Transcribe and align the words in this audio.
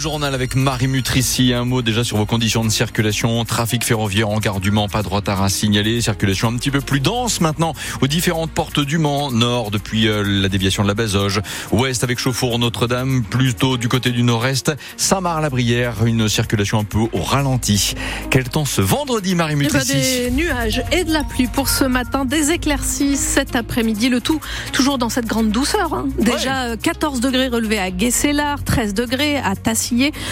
journal 0.00 0.34
avec 0.34 0.56
Marie 0.56 0.88
Mutrici. 0.88 1.52
Un 1.52 1.64
mot 1.64 1.82
déjà 1.82 2.02
sur 2.02 2.16
vos 2.16 2.26
conditions 2.26 2.64
de 2.64 2.70
circulation. 2.70 3.44
Trafic 3.44 3.84
ferroviaire 3.84 4.28
en 4.30 4.38
gare 4.40 4.58
du 4.58 4.70
Mans, 4.70 4.88
pas 4.88 5.02
de 5.02 5.08
retard 5.08 5.42
à 5.42 5.48
signaler. 5.48 6.00
Circulation 6.00 6.48
un 6.48 6.56
petit 6.56 6.70
peu 6.70 6.80
plus 6.80 7.00
dense 7.00 7.40
maintenant 7.40 7.74
aux 8.00 8.06
différentes 8.06 8.50
portes 8.50 8.80
du 8.80 8.96
Mans. 8.98 9.30
Nord 9.30 9.70
depuis 9.70 10.08
euh, 10.08 10.22
la 10.24 10.48
déviation 10.48 10.82
de 10.82 10.88
la 10.88 10.94
Bazoge. 10.94 11.42
Ouest 11.70 12.02
avec 12.02 12.18
Chauffour 12.18 12.58
Notre-Dame. 12.58 13.22
Plutôt 13.28 13.76
du 13.76 13.88
côté 13.88 14.10
du 14.10 14.22
nord-est. 14.22 14.72
Saint-Marc-la-Brière. 14.96 16.04
Une 16.06 16.28
circulation 16.28 16.78
un 16.78 16.84
peu 16.84 16.98
au 17.12 17.22
ralenti. 17.22 17.94
Quel 18.30 18.48
temps 18.48 18.64
ce 18.64 18.80
vendredi, 18.80 19.34
Marie 19.34 19.52
Eh 19.54 19.56
ben, 19.56 19.62
Mutrici 19.64 19.92
Des 19.94 20.30
nuages 20.30 20.82
et 20.92 21.04
de 21.04 21.12
la 21.12 21.24
pluie 21.24 21.46
pour 21.46 21.68
ce 21.68 21.84
matin, 21.84 22.24
des 22.24 22.50
éclaircies 22.52 23.16
cet 23.16 23.54
après-midi, 23.54 24.08
le 24.08 24.20
tout 24.22 24.40
toujours 24.72 24.96
dans 24.96 25.10
cette 25.10 25.26
grande 25.26 25.50
douceur. 25.50 25.92
hein. 25.92 26.06
Déjà 26.18 26.62
euh, 26.64 26.76
14 26.82 27.20
degrés 27.20 27.48
relevés 27.48 27.78
à 27.78 27.90
Guesselard, 27.90 28.64
13 28.64 28.94
degrés 28.94 29.36
à 29.36 29.54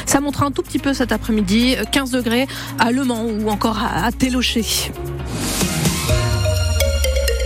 Ça 0.07 0.21
montre 0.21 0.43
un 0.43 0.51
tout 0.51 0.63
petit 0.63 0.79
peu 0.79 0.95
cet 0.95 1.13
après-midi, 1.13 1.77
euh, 1.77 1.85
15 1.91 2.11
degrés 2.11 2.47
à 2.79 2.91
Le 2.93 3.05
Mans 3.05 3.25
ou 3.25 3.49
encore 3.49 3.79
à, 3.79 4.05
à 4.07 4.13
Télocher. 4.13 4.65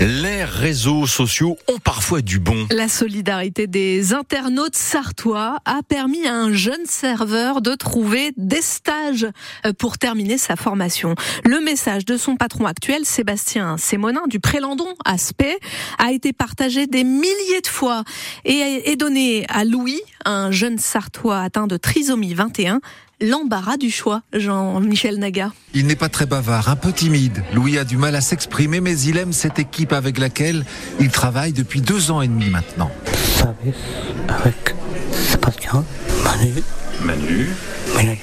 Les 0.05 0.42
réseaux 0.42 1.06
sociaux 1.06 1.56
ont 1.69 1.79
parfois 1.79 2.23
du 2.23 2.41
bon. 2.41 2.66
La 2.73 2.88
solidarité 2.88 3.69
des 3.69 4.12
internautes 4.12 4.74
sartois 4.74 5.59
a 5.65 5.80
permis 5.87 6.27
à 6.27 6.34
un 6.34 6.52
jeune 6.52 6.87
serveur 6.87 7.62
de 7.62 7.77
trouver 7.77 8.33
des 8.37 8.62
stages 8.62 9.29
euh, 9.65 9.73
pour 9.73 9.98
terminer 9.98 10.38
sa 10.38 10.57
formation. 10.57 11.15
Le 11.45 11.60
message 11.60 12.05
de 12.05 12.16
son 12.16 12.34
patron 12.34 12.66
actuel, 12.66 13.05
Sébastien 13.05 13.77
Sémonin 13.77 14.23
du 14.27 14.41
Prélandon 14.41 14.93
à 15.05 15.15
a 15.98 16.10
été 16.10 16.32
partagé 16.32 16.88
des 16.88 17.05
milliers 17.05 17.60
de 17.62 17.69
fois 17.69 18.02
et 18.45 18.82
est 18.84 18.96
donné 18.96 19.46
à 19.48 19.65
Louis, 19.65 20.01
un 20.24 20.51
jeune 20.51 20.79
sartois 20.79 21.38
atteint 21.38 21.68
de 21.68 21.77
trisomie 21.77 22.34
21, 22.34 22.80
l'embarras 23.23 23.76
du 23.76 23.90
choix, 23.90 24.23
Jean-Michel 24.34 25.18
Naga. 25.18 25.52
Il 25.74 25.87
n'est 25.87 25.96
pas 25.96 26.09
très 26.09 26.26
bavard, 26.26 26.68
un 26.68 26.76
peu 26.76 26.92
timide. 26.92 27.42
Louis 27.54 27.78
a 27.78 27.84
du 27.84 27.96
mal 27.96 28.15
à 28.15 28.20
s'exprimer, 28.20 28.80
mais 28.80 28.98
il 28.98 29.16
aime 29.16 29.32
cette 29.32 29.59
équipe 29.59 29.92
avec 29.92 30.18
laquelle 30.18 30.65
il 31.01 31.10
travaille 31.10 31.52
depuis 31.52 31.80
deux 31.80 32.10
ans 32.10 32.20
et 32.20 32.28
demi 32.28 32.50
maintenant. 32.50 32.90
service 33.37 33.74
avec 34.28 34.74
Sébastien, 35.12 35.84
Manu, 36.24 36.62
Manu, 37.04 37.48
Mélanie, 37.96 38.18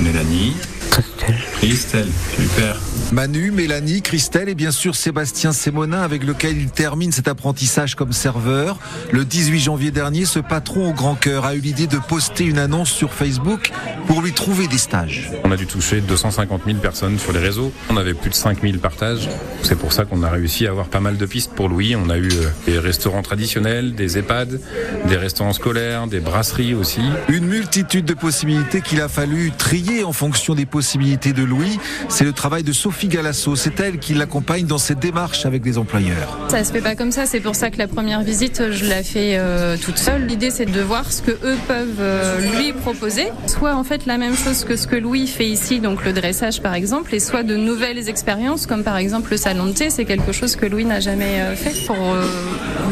Mélanie, 0.00 0.56
Christelle. 0.94 1.34
Christelle, 1.56 2.08
super. 2.36 2.76
Manu, 3.10 3.50
Mélanie, 3.50 4.00
Christelle 4.00 4.48
et 4.48 4.54
bien 4.54 4.70
sûr 4.70 4.94
Sébastien 4.94 5.52
Sémonin 5.52 6.02
avec 6.02 6.22
lequel 6.22 6.56
il 6.56 6.70
termine 6.70 7.10
cet 7.10 7.26
apprentissage 7.26 7.96
comme 7.96 8.12
serveur. 8.12 8.78
Le 9.10 9.24
18 9.24 9.58
janvier 9.58 9.90
dernier, 9.90 10.24
ce 10.24 10.38
patron 10.38 10.90
au 10.90 10.92
grand 10.92 11.16
cœur 11.16 11.46
a 11.46 11.56
eu 11.56 11.58
l'idée 11.58 11.88
de 11.88 11.98
poster 11.98 12.44
une 12.44 12.60
annonce 12.60 12.90
sur 12.92 13.12
Facebook 13.12 13.72
pour 14.06 14.22
lui 14.22 14.32
trouver 14.32 14.68
des 14.68 14.78
stages. 14.78 15.32
On 15.42 15.50
a 15.50 15.56
dû 15.56 15.66
toucher 15.66 16.00
250 16.00 16.62
000 16.64 16.78
personnes 16.78 17.18
sur 17.18 17.32
les 17.32 17.40
réseaux. 17.40 17.72
On 17.90 17.96
avait 17.96 18.14
plus 18.14 18.30
de 18.30 18.36
5 18.36 18.62
000 18.62 18.78
partages. 18.78 19.28
C'est 19.62 19.78
pour 19.78 19.92
ça 19.92 20.04
qu'on 20.04 20.22
a 20.22 20.30
réussi 20.30 20.68
à 20.68 20.70
avoir 20.70 20.86
pas 20.86 21.00
mal 21.00 21.16
de 21.16 21.26
pistes 21.26 21.52
pour 21.56 21.68
Louis. 21.68 21.96
On 21.96 22.08
a 22.08 22.18
eu 22.18 22.28
euh, 22.28 22.48
des 22.66 22.78
restaurants 22.78 23.22
traditionnels, 23.22 23.96
des 23.96 24.16
EHPAD, 24.16 24.60
des 25.08 25.16
restaurants 25.16 25.54
scolaires, 25.54 26.06
des 26.06 26.20
brasseries 26.20 26.74
aussi. 26.74 27.02
Une 27.28 27.46
multitude 27.46 28.04
de 28.04 28.14
possibilités 28.14 28.80
qu'il 28.80 29.00
a 29.00 29.08
fallu 29.08 29.50
trier 29.58 30.04
en 30.04 30.12
fonction 30.12 30.54
des 30.54 30.66
possibilités 30.66 30.83
de 30.84 31.42
Louis. 31.42 31.78
C'est 32.08 32.24
le 32.24 32.32
travail 32.32 32.62
de 32.62 32.72
Sophie 32.72 33.08
Galasso. 33.08 33.56
C'est 33.56 33.80
elle 33.80 33.98
qui 33.98 34.14
l'accompagne 34.14 34.66
dans 34.66 34.78
cette 34.78 34.98
démarche 34.98 35.46
avec 35.46 35.64
les 35.64 35.78
employeurs. 35.78 36.38
Ça 36.48 36.62
se 36.62 36.72
fait 36.72 36.82
pas 36.82 36.94
comme 36.94 37.10
ça, 37.10 37.26
c'est 37.26 37.40
pour 37.40 37.54
ça 37.54 37.70
que 37.70 37.78
la 37.78 37.88
première 37.88 38.22
visite, 38.22 38.70
je 38.70 38.84
la 38.84 39.02
fais 39.02 39.36
euh, 39.36 39.76
toute 39.78 39.98
seule. 39.98 40.26
L'idée, 40.26 40.50
c'est 40.50 40.66
de 40.66 40.80
voir 40.80 41.10
ce 41.10 41.22
que 41.22 41.30
eux 41.30 41.56
peuvent 41.66 42.00
euh, 42.00 42.40
lui 42.56 42.72
proposer, 42.72 43.28
soit 43.46 43.74
en 43.74 43.82
fait 43.84 44.06
la 44.06 44.18
même 44.18 44.36
chose 44.36 44.64
que 44.64 44.76
ce 44.76 44.86
que 44.86 44.96
Louis 44.96 45.26
fait 45.26 45.46
ici, 45.46 45.80
donc 45.80 46.04
le 46.04 46.12
dressage 46.12 46.60
par 46.60 46.74
exemple, 46.74 47.14
et 47.14 47.20
soit 47.20 47.42
de 47.42 47.56
nouvelles 47.56 48.08
expériences, 48.08 48.66
comme 48.66 48.82
par 48.82 48.96
exemple 48.96 49.30
le 49.30 49.36
salon 49.36 49.66
de 49.66 49.72
thé, 49.72 49.90
c'est 49.90 50.04
quelque 50.04 50.32
chose 50.32 50.56
que 50.56 50.66
Louis 50.66 50.84
n'a 50.84 51.00
jamais 51.00 51.40
euh, 51.40 51.56
fait 51.56 51.86
pour 51.86 51.96
euh, 51.96 52.26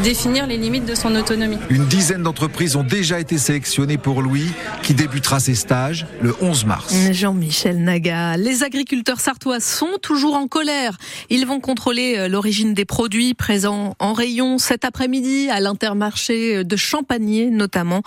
définir 0.03 0.47
les 0.47 0.57
limites 0.57 0.85
de 0.85 0.95
son 0.95 1.15
autonomie. 1.15 1.59
Une 1.69 1.85
dizaine 1.85 2.23
d'entreprises 2.23 2.75
ont 2.75 2.83
déjà 2.83 3.19
été 3.19 3.37
sélectionnées 3.37 3.97
pour 3.97 4.21
Louis, 4.21 4.51
qui 4.81 4.93
débutera 4.93 5.39
ses 5.39 5.55
stages 5.55 6.07
le 6.21 6.35
11 6.41 6.65
mars. 6.65 6.95
Jean-Michel 7.11 7.82
Naga. 7.83 8.37
Les 8.37 8.63
agriculteurs 8.63 9.19
sartois 9.19 9.59
sont 9.59 9.97
toujours 10.01 10.35
en 10.35 10.47
colère. 10.47 10.97
Ils 11.29 11.45
vont 11.45 11.59
contrôler 11.59 12.17
euh, 12.17 12.27
l'origine 12.27 12.73
des 12.73 12.85
produits 12.85 13.33
présents 13.33 13.95
en 13.99 14.13
rayon 14.13 14.57
cet 14.57 14.85
après-midi 14.85 15.49
à 15.49 15.59
l'intermarché 15.59 16.63
de 16.63 16.75
Champagné 16.75 17.49
notamment. 17.49 18.01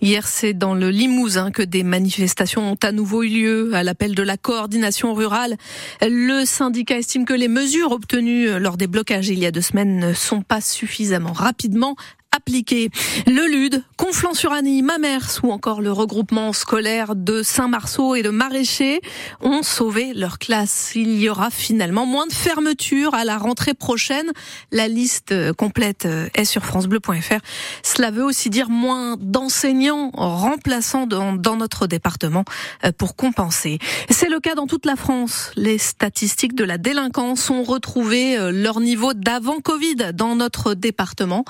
Hier, 0.00 0.26
c'est 0.26 0.52
dans 0.52 0.74
le 0.74 0.90
Limousin 0.90 1.50
que 1.50 1.62
des 1.62 1.82
manifestations 1.82 2.72
ont 2.72 2.78
à 2.82 2.92
nouveau 2.92 3.22
eu 3.22 3.28
lieu 3.28 3.74
à 3.74 3.82
l'appel 3.82 4.14
de 4.14 4.22
la 4.22 4.36
coordination 4.36 5.14
rurale. 5.14 5.56
Le 6.02 6.44
syndicat 6.44 6.98
estime 6.98 7.24
que 7.24 7.34
les 7.34 7.48
mesures 7.48 7.92
obtenues 7.92 8.58
lors 8.58 8.76
des 8.76 8.86
blocages 8.86 9.28
il 9.28 9.38
y 9.38 9.46
a 9.46 9.50
deux 9.50 9.62
semaines 9.62 9.98
ne 9.98 10.12
sont 10.12 10.42
pas 10.42 10.60
suffisamment 10.60 11.32
rapidement 11.32 11.96
appliquées. 12.34 12.90
Le 13.26 13.46
LUD, 13.46 13.82
Conflans-sur-Annie, 13.96 14.82
Mamers 14.82 15.40
ou 15.42 15.52
encore 15.52 15.80
le 15.80 15.92
regroupement 15.92 16.52
scolaire 16.52 17.14
de 17.14 17.42
Saint-Marceau 17.42 18.14
et 18.14 18.22
de 18.22 18.30
Maraîcher 18.30 19.00
ont 19.40 19.62
sauvé 19.62 20.12
leur 20.14 20.38
classe. 20.38 20.92
Il 20.94 21.20
y 21.20 21.28
aura 21.28 21.50
finalement 21.50 22.06
moins 22.06 22.26
de 22.26 22.32
fermetures 22.32 23.14
à 23.14 23.24
la 23.24 23.38
rentrée 23.38 23.74
prochaine. 23.74 24.32
La 24.70 24.88
liste 24.88 25.52
complète 25.54 26.08
est 26.34 26.44
sur 26.44 26.64
francebleu.fr. 26.64 27.40
Cela 27.82 28.10
veut 28.10 28.24
aussi 28.24 28.50
dire 28.50 28.70
moins 28.70 29.16
d'enseignants 29.20 30.10
remplaçants 30.14 31.06
dans, 31.06 31.56
notre 31.56 31.86
département 31.86 32.44
euh, 32.84 32.92
pour 32.96 33.16
compenser. 33.16 33.78
C'est 34.10 34.28
le 34.28 34.40
cas 34.40 34.54
dans 34.54 34.66
toute 34.66 34.86
la 34.86 34.96
France. 34.96 35.50
Les 35.56 35.78
statistiques 35.78 36.54
de 36.54 36.64
la 36.64 36.78
délinquance 36.78 37.50
ont 37.50 37.62
retrouvé 37.62 38.38
euh, 38.38 38.50
leur 38.50 38.80
niveau 38.80 39.12
d'avant 39.14 39.60
Covid 39.60 40.12
dans 40.14 40.34
notre 40.36 40.74
département 40.74 41.44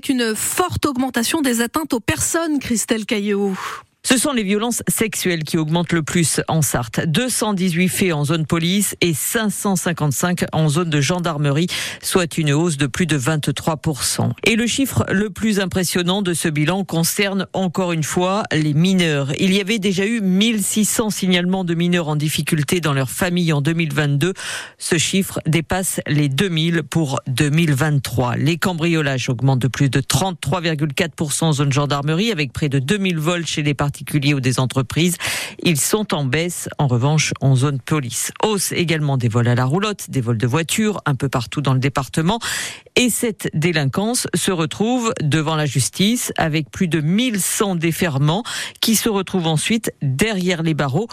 une 0.00 0.34
forte 0.34 0.86
augmentation 0.86 1.40
des 1.40 1.60
atteintes 1.60 1.92
aux 1.92 2.00
personnes, 2.00 2.58
Christelle 2.58 3.06
Caillot. 3.06 3.52
Ce 4.06 4.18
sont 4.18 4.32
les 4.32 4.42
violences 4.42 4.82
sexuelles 4.86 5.44
qui 5.44 5.56
augmentent 5.56 5.94
le 5.94 6.02
plus 6.02 6.42
en 6.46 6.60
Sarthe. 6.60 7.00
218 7.06 7.88
faits 7.88 8.12
en 8.12 8.26
zone 8.26 8.44
police 8.44 8.96
et 9.00 9.14
555 9.14 10.44
en 10.52 10.68
zone 10.68 10.90
de 10.90 11.00
gendarmerie, 11.00 11.68
soit 12.02 12.36
une 12.36 12.52
hausse 12.52 12.76
de 12.76 12.86
plus 12.86 13.06
de 13.06 13.18
23%. 13.18 14.30
Et 14.44 14.56
le 14.56 14.66
chiffre 14.66 15.06
le 15.10 15.30
plus 15.30 15.58
impressionnant 15.58 16.20
de 16.20 16.34
ce 16.34 16.48
bilan 16.48 16.84
concerne 16.84 17.46
encore 17.54 17.92
une 17.92 18.02
fois 18.02 18.42
les 18.52 18.74
mineurs. 18.74 19.32
Il 19.40 19.54
y 19.54 19.60
avait 19.62 19.78
déjà 19.78 20.04
eu 20.04 20.20
1600 20.20 21.08
signalements 21.08 21.64
de 21.64 21.74
mineurs 21.74 22.08
en 22.08 22.16
difficulté 22.16 22.80
dans 22.80 22.92
leur 22.92 23.08
famille 23.08 23.54
en 23.54 23.62
2022. 23.62 24.34
Ce 24.76 24.98
chiffre 24.98 25.40
dépasse 25.46 26.00
les 26.06 26.28
2000 26.28 26.82
pour 26.82 27.20
2023. 27.28 28.36
Les 28.36 28.58
cambriolages 28.58 29.30
augmentent 29.30 29.62
de 29.62 29.68
plus 29.68 29.88
de 29.88 30.00
33,4% 30.00 31.44
en 31.44 31.52
zone 31.54 31.72
gendarmerie 31.72 32.30
avec 32.30 32.52
près 32.52 32.68
de 32.68 32.78
2000 32.78 33.18
vols 33.18 33.46
chez 33.46 33.62
les 33.62 33.72
particuliers 33.94 34.34
ou 34.34 34.40
des 34.40 34.58
entreprises. 34.58 35.16
Ils 35.62 35.78
sont 35.78 36.14
en 36.14 36.24
baisse, 36.24 36.68
en 36.78 36.88
revanche, 36.88 37.32
en 37.40 37.54
zone 37.54 37.78
police. 37.78 38.32
Hausse 38.42 38.72
également 38.72 39.16
des 39.16 39.28
vols 39.28 39.46
à 39.46 39.54
la 39.54 39.64
roulotte, 39.64 40.10
des 40.10 40.20
vols 40.20 40.36
de 40.36 40.48
voitures, 40.48 41.00
un 41.06 41.14
peu 41.14 41.28
partout 41.28 41.60
dans 41.60 41.74
le 41.74 41.78
département. 41.78 42.40
Et 42.96 43.08
cette 43.08 43.48
délinquance 43.54 44.26
se 44.34 44.50
retrouve 44.50 45.12
devant 45.22 45.54
la 45.54 45.66
justice 45.66 46.32
avec 46.36 46.72
plus 46.72 46.88
de 46.88 47.00
1100 47.00 47.76
déferments 47.76 48.42
qui 48.80 48.96
se 48.96 49.08
retrouvent 49.08 49.46
ensuite 49.46 49.92
derrière 50.02 50.64
les 50.64 50.74
barreaux 50.74 51.06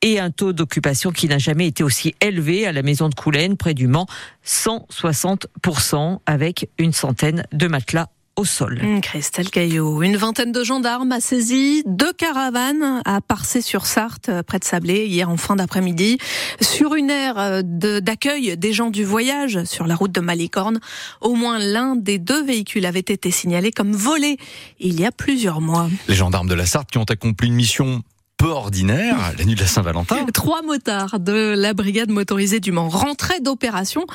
et 0.00 0.20
un 0.20 0.30
taux 0.30 0.52
d'occupation 0.52 1.10
qui 1.10 1.26
n'a 1.26 1.38
jamais 1.38 1.66
été 1.66 1.82
aussi 1.82 2.14
élevé 2.20 2.68
à 2.68 2.72
la 2.72 2.82
maison 2.82 3.08
de 3.08 3.16
Coulaine, 3.16 3.56
près 3.56 3.74
du 3.74 3.88
Mans, 3.88 4.06
160%, 4.46 6.20
avec 6.24 6.70
une 6.78 6.92
centaine 6.92 7.42
de 7.50 7.66
matelas 7.66 8.06
au 8.38 8.44
sol. 8.44 8.80
Mmh, 8.80 9.00
Christelle 9.00 9.50
Caillot. 9.50 10.02
Une 10.02 10.16
vingtaine 10.16 10.52
de 10.52 10.62
gendarmes 10.62 11.12
a 11.12 11.20
saisi 11.20 11.82
deux 11.86 12.12
caravanes 12.12 13.02
à 13.04 13.20
Parcé-sur-Sarthe, 13.20 14.30
près 14.46 14.60
de 14.60 14.64
Sablé, 14.64 15.06
hier 15.06 15.28
en 15.28 15.36
fin 15.36 15.56
d'après-midi, 15.56 16.18
sur 16.60 16.94
une 16.94 17.10
aire 17.10 17.62
d'accueil 17.64 18.56
des 18.56 18.72
gens 18.72 18.90
du 18.90 19.04
voyage 19.04 19.64
sur 19.64 19.86
la 19.86 19.96
route 19.96 20.12
de 20.12 20.20
Malicorne. 20.20 20.78
Au 21.20 21.34
moins 21.34 21.58
l'un 21.58 21.96
des 21.96 22.18
deux 22.18 22.44
véhicules 22.44 22.86
avait 22.86 23.00
été 23.00 23.30
signalé 23.30 23.72
comme 23.72 23.92
volé 23.92 24.36
il 24.78 25.00
y 25.00 25.04
a 25.04 25.10
plusieurs 25.10 25.60
mois. 25.60 25.90
Les 26.06 26.14
gendarmes 26.14 26.48
de 26.48 26.54
la 26.54 26.66
Sarthe 26.66 26.90
qui 26.90 26.98
ont 26.98 27.04
accompli 27.04 27.48
une 27.48 27.54
mission 27.54 28.02
peu 28.38 28.48
ordinaire, 28.48 29.16
la 29.36 29.44
nuit 29.44 29.56
de 29.56 29.60
la 29.60 29.66
Saint-Valentin. 29.66 30.24
Trois 30.32 30.62
motards 30.62 31.18
de 31.18 31.54
la 31.56 31.74
brigade 31.74 32.10
motorisée 32.10 32.60
du 32.60 32.70
Mans 32.70 32.88
rentraient 32.88 33.40
d'opération 33.40 34.06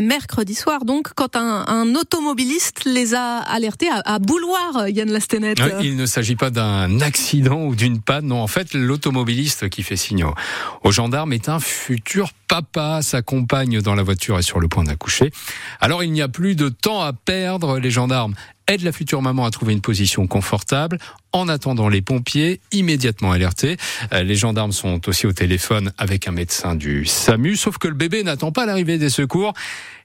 mercredi 0.00 0.54
soir, 0.54 0.84
donc, 0.84 1.08
quand 1.16 1.34
un, 1.34 1.66
un, 1.66 1.94
automobiliste 1.94 2.84
les 2.84 3.14
a 3.14 3.38
alertés 3.38 3.88
à, 3.88 4.02
à 4.04 4.18
Bouloir, 4.18 4.88
Yann 4.88 5.10
Lastenet. 5.10 5.54
Il 5.82 5.96
ne 5.96 6.06
s'agit 6.06 6.36
pas 6.36 6.50
d'un 6.50 7.00
accident 7.00 7.64
ou 7.64 7.74
d'une 7.74 8.00
panne, 8.00 8.26
non. 8.26 8.42
En 8.42 8.46
fait, 8.46 8.74
l'automobiliste 8.74 9.70
qui 9.70 9.82
fait 9.82 9.96
signe 9.96 10.26
aux 10.84 10.90
gendarmes 10.90 11.32
est 11.32 11.48
un 11.48 11.58
futur 11.58 12.30
papa. 12.48 13.00
Sa 13.02 13.22
compagne 13.22 13.80
dans 13.80 13.94
la 13.94 14.02
voiture 14.02 14.38
est 14.38 14.42
sur 14.42 14.60
le 14.60 14.68
point 14.68 14.84
d'accoucher. 14.84 15.30
Alors, 15.80 16.04
il 16.04 16.12
n'y 16.12 16.22
a 16.22 16.28
plus 16.28 16.54
de 16.54 16.68
temps 16.68 17.00
à 17.00 17.12
perdre. 17.12 17.78
Les 17.78 17.90
gendarmes 17.90 18.34
aide 18.70 18.82
la 18.82 18.92
future 18.92 19.20
maman 19.20 19.44
à 19.44 19.50
trouver 19.50 19.72
une 19.72 19.80
position 19.80 20.26
confortable. 20.26 20.98
En 21.32 21.48
attendant 21.48 21.88
les 21.88 22.02
pompiers, 22.02 22.60
immédiatement 22.72 23.32
alertés. 23.32 23.76
Euh, 24.12 24.22
les 24.22 24.36
gendarmes 24.36 24.72
sont 24.72 25.08
aussi 25.08 25.26
au 25.26 25.32
téléphone 25.32 25.92
avec 25.98 26.28
un 26.28 26.32
médecin 26.32 26.74
du 26.74 27.04
SAMU, 27.04 27.56
sauf 27.56 27.78
que 27.78 27.88
le 27.88 27.94
bébé 27.94 28.22
n'attend 28.22 28.52
pas 28.52 28.66
l'arrivée 28.66 28.98
des 28.98 29.10
secours. 29.10 29.52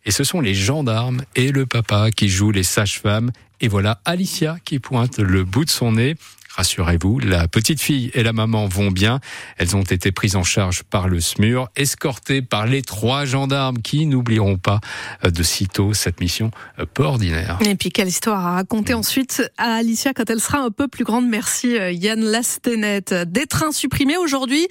Et 0.06 0.12
ce 0.12 0.23
sont 0.23 0.41
les 0.41 0.53
gendarmes 0.53 1.21
et 1.35 1.51
le 1.51 1.65
papa 1.65 2.12
qui 2.12 2.27
jouent 2.27 2.51
les 2.51 2.63
sages-femmes. 2.63 3.31
Et 3.62 3.67
voilà 3.67 4.01
Alicia 4.06 4.57
qui 4.65 4.79
pointe 4.79 5.19
le 5.19 5.44
bout 5.44 5.65
de 5.65 5.69
son 5.69 5.94
nez. 5.94 6.15
Rassurez-vous, 6.56 7.19
la 7.19 7.50
petite 7.50 7.81
fille 7.81 8.12
et 8.13 8.24
la 8.24 8.31
maman 8.31 8.66
vont 8.68 8.90
bien. 8.90 9.19
Elles 9.57 9.75
ont 9.75 9.84
été 9.84 10.13
prises 10.13 10.38
en 10.38 10.44
charge 10.44 10.84
par 10.84 11.10
le 11.10 11.19
SMUR, 11.19 11.68
escortées 11.75 12.42
par 12.42 12.66
les 12.66 12.81
trois 12.81 13.25
gendarmes 13.25 13.81
qui 13.81 14.06
n'oublieront 14.06 14.57
pas 14.57 14.80
euh, 15.25 15.31
de 15.31 15.44
sitôt 15.44 15.94
cette 15.94 16.22
mission 16.22 16.52
euh, 16.80 16.86
peu 16.86 17.04
ordinaire. 17.04 17.60
Et 17.66 17.75
puis 17.75 17.90
quelle 17.90 18.07
histoire 18.07 18.46
à 18.46 18.52
raconter 18.54 18.94
ensuite 18.94 19.44
à 19.57 19.75
Alicia 19.75 20.13
quand 20.13 20.30
elle 20.30 20.40
sera 20.40 20.60
un 20.60 20.72
peu 20.72 20.88
plus 20.88 21.04
grande. 21.04 21.28
Merci 21.28 21.78
euh, 21.78 21.92
Yann 21.92 22.22
Lastenet. 22.24 23.25
Des 23.28 23.48
trains 23.48 23.74
supprimés 23.74 24.18
aujourd'hui, 24.18 24.68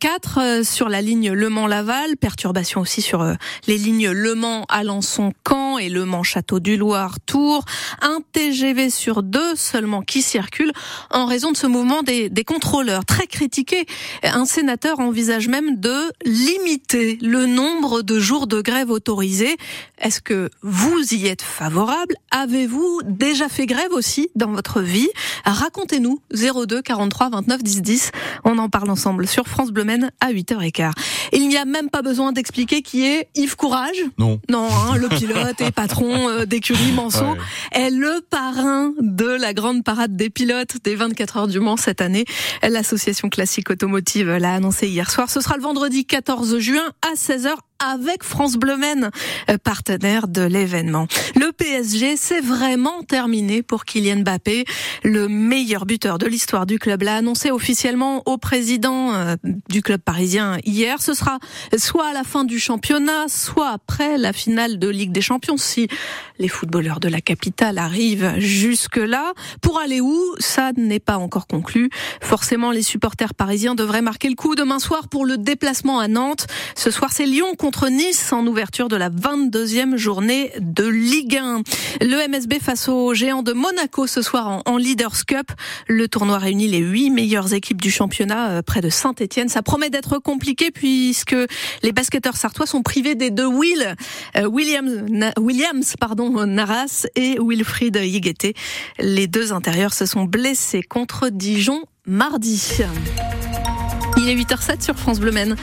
quatre 0.00 0.62
sur 0.64 0.88
la 0.88 1.02
ligne 1.02 1.32
Le 1.32 1.50
Mans-Laval, 1.50 2.16
perturbation 2.16 2.80
aussi 2.80 3.02
sur 3.02 3.24
les 3.66 3.76
lignes 3.76 4.10
Le 4.10 4.34
Mans-Alençon-Caen 4.34 5.78
et 5.78 5.90
Le 5.90 6.04
Mans-Château 6.06 6.60
du 6.60 6.76
Loir-Tours. 6.76 7.64
Un 8.00 8.20
TGV 8.32 8.88
sur 8.88 9.22
deux 9.22 9.54
seulement 9.54 10.02
qui 10.02 10.22
circule 10.22 10.72
en 11.10 11.25
en 11.26 11.28
raison 11.28 11.50
de 11.50 11.56
ce 11.56 11.66
mouvement 11.66 12.04
des, 12.04 12.28
des 12.28 12.44
contrôleurs. 12.44 13.04
Très 13.04 13.26
critiqué, 13.26 13.84
un 14.22 14.44
sénateur 14.44 15.00
envisage 15.00 15.48
même 15.48 15.80
de 15.80 16.12
limiter 16.24 17.18
le 17.20 17.46
nombre 17.46 18.02
de 18.02 18.20
jours 18.20 18.46
de 18.46 18.60
grève 18.60 18.90
autorisés. 18.92 19.56
Est-ce 19.98 20.20
que 20.20 20.50
vous 20.62 21.14
y 21.14 21.26
êtes 21.26 21.42
favorable? 21.42 22.14
Avez-vous 22.30 23.00
déjà 23.04 23.48
fait 23.48 23.66
grève 23.66 23.90
aussi 23.90 24.28
dans 24.36 24.52
votre 24.52 24.82
vie? 24.82 25.08
Racontez-nous 25.44 26.20
02 26.32 26.80
43 26.82 27.30
29 27.30 27.62
10 27.64 27.82
10. 27.82 28.10
On 28.44 28.58
en 28.58 28.68
parle 28.68 28.90
ensemble 28.90 29.26
sur 29.26 29.48
France 29.48 29.72
Bleu 29.72 29.82
Men 29.82 30.12
à 30.20 30.32
8h15. 30.32 30.92
Il 31.32 31.48
n'y 31.48 31.56
a 31.56 31.64
même 31.64 31.90
pas 31.90 32.02
besoin 32.02 32.30
d'expliquer 32.30 32.82
qui 32.82 33.04
est 33.04 33.28
Yves 33.34 33.56
Courage. 33.56 34.04
Non. 34.18 34.38
Non, 34.48 34.68
hein, 34.68 34.96
le 34.96 35.08
pilote 35.08 35.60
et 35.60 35.72
patron 35.72 36.28
euh, 36.28 36.44
d'écurie 36.44 36.92
Manceau 36.92 37.34
est 37.72 37.90
le 37.90 38.20
parrain 38.30 38.92
de 39.00 39.26
la 39.26 39.54
grande 39.54 39.82
parade 39.82 40.14
des 40.14 40.30
pilotes 40.30 40.76
des 40.84 40.94
24 40.94 41.15
4 41.16 41.36
heures 41.36 41.48
du 41.48 41.58
Mans 41.58 41.76
cette 41.76 42.00
année. 42.00 42.24
L'association 42.62 43.28
classique 43.28 43.70
automotive 43.70 44.30
l'a 44.36 44.54
annoncé 44.54 44.86
hier 44.86 45.10
soir. 45.10 45.28
Ce 45.28 45.40
sera 45.40 45.56
le 45.56 45.62
vendredi 45.62 46.06
14 46.06 46.58
juin 46.58 46.92
à 47.02 47.14
16h 47.14 47.56
avec 47.78 48.22
France 48.22 48.56
Bleu 48.56 48.76
Men, 48.76 49.10
euh, 49.50 49.58
partenaire 49.58 50.28
de 50.28 50.42
l'événement. 50.42 51.06
Le 51.34 51.52
PSG, 51.52 52.16
c'est 52.16 52.40
vraiment 52.40 53.02
terminé 53.02 53.62
pour 53.62 53.84
Kylian 53.84 54.20
Mbappé, 54.20 54.64
le 55.04 55.28
meilleur 55.28 55.86
buteur 55.86 56.18
de 56.18 56.26
l'histoire 56.26 56.66
du 56.66 56.78
club. 56.78 57.02
L'a 57.02 57.16
annoncé 57.16 57.50
officiellement 57.50 58.22
au 58.26 58.38
président 58.38 59.14
euh, 59.14 59.36
du 59.68 59.82
club 59.82 60.00
parisien 60.00 60.58
hier. 60.64 61.00
Ce 61.02 61.14
sera 61.14 61.38
soit 61.76 62.08
à 62.08 62.12
la 62.12 62.24
fin 62.24 62.44
du 62.44 62.58
championnat, 62.58 63.28
soit 63.28 63.70
après 63.70 64.18
la 64.18 64.32
finale 64.32 64.78
de 64.78 64.88
Ligue 64.88 65.12
des 65.12 65.20
Champions, 65.20 65.56
si 65.56 65.88
les 66.38 66.48
footballeurs 66.48 67.00
de 67.00 67.08
la 67.08 67.20
capitale 67.20 67.78
arrivent 67.78 68.34
jusque-là. 68.38 69.32
Pour 69.60 69.78
aller 69.78 70.00
où 70.00 70.16
Ça 70.38 70.72
n'est 70.76 71.00
pas 71.00 71.18
encore 71.18 71.46
conclu. 71.46 71.90
Forcément, 72.20 72.70
les 72.70 72.82
supporters 72.82 73.34
parisiens 73.34 73.74
devraient 73.74 74.02
marquer 74.02 74.28
le 74.28 74.34
coup 74.34 74.54
demain 74.54 74.78
soir 74.78 75.08
pour 75.08 75.24
le 75.24 75.38
déplacement 75.38 75.98
à 75.98 76.08
Nantes. 76.08 76.46
Ce 76.74 76.90
soir, 76.90 77.12
c'est 77.12 77.26
Lyon 77.26 77.54
contre 77.66 77.88
Nice 77.88 78.32
en 78.32 78.46
ouverture 78.46 78.86
de 78.86 78.94
la 78.94 79.10
22e 79.10 79.96
journée 79.96 80.52
de 80.60 80.86
Ligue 80.86 81.36
1. 81.36 81.62
Le 82.00 82.28
MSB 82.28 82.60
face 82.60 82.88
aux 82.88 83.12
géants 83.12 83.42
de 83.42 83.52
Monaco 83.52 84.06
ce 84.06 84.22
soir 84.22 84.62
en, 84.64 84.76
Leaders 84.76 85.26
Cup. 85.26 85.50
Le 85.88 86.06
tournoi 86.06 86.38
réunit 86.38 86.68
les 86.68 86.78
huit 86.78 87.10
meilleures 87.10 87.54
équipes 87.54 87.82
du 87.82 87.90
championnat 87.90 88.50
euh, 88.50 88.62
près 88.62 88.82
de 88.82 88.88
Saint-Etienne. 88.88 89.48
Ça 89.48 89.62
promet 89.62 89.90
d'être 89.90 90.20
compliqué 90.20 90.70
puisque 90.70 91.34
les 91.82 91.90
basketteurs 91.90 92.36
sartois 92.36 92.66
sont 92.66 92.82
privés 92.82 93.16
des 93.16 93.32
deux 93.32 93.46
Will, 93.46 93.96
euh, 94.36 94.46
Williams, 94.46 95.04
Williams 95.36 95.94
pardon, 95.98 96.46
Naras 96.46 97.08
et 97.16 97.36
Wilfried 97.44 97.96
Yigueté. 97.96 98.54
Les 99.00 99.26
deux 99.26 99.52
intérieurs 99.52 99.92
se 99.92 100.06
sont 100.06 100.22
blessés 100.22 100.84
contre 100.84 101.30
Dijon 101.30 101.82
mardi. 102.06 102.84
Il 104.26 104.32
est 104.32 104.42
8h07 104.42 104.82
sur 104.82 104.96
France 104.96 105.20
Bleu 105.20 105.30
Men. 105.30 105.54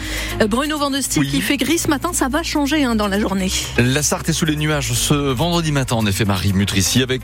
Euh, 0.42 0.48
Bruno 0.48 0.78
Vandestick, 0.78 1.22
oui. 1.22 1.30
qui 1.30 1.42
fait 1.42 1.58
gris 1.58 1.80
ce 1.80 1.90
matin, 1.90 2.12
ça 2.14 2.30
va 2.30 2.44
changer 2.44 2.86
hein, 2.86 2.96
dans 2.96 3.10
la 3.10 3.20
journée. 3.20 3.52
La 3.78 4.02
Sarthe 4.02 4.30
est 4.30 4.34
sous 4.34 4.46
les 4.46 4.56
nuages 4.56 4.94
ce 4.94 5.14
vendredi 5.14 5.74
matin, 5.74 5.98
en 5.98 6.06
effet, 6.06 6.24
Marie 6.24 6.54
Mutrici, 6.54 7.04
avec 7.04 7.22